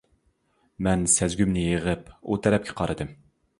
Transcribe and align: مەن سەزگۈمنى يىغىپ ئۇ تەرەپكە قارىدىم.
مەن 0.87 1.03
سەزگۈمنى 1.17 1.67
يىغىپ 1.67 2.11
ئۇ 2.25 2.41
تەرەپكە 2.47 2.79
قارىدىم. 2.83 3.17